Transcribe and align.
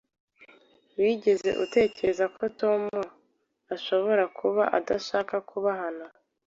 Wigeze 0.99 1.49
utekereza 1.63 2.25
ko 2.35 2.43
Tom 2.59 2.81
ashobora 3.75 4.23
kuba 4.37 4.63
adashaka 4.77 5.35
kuba 5.49 5.71
hano? 5.81 6.05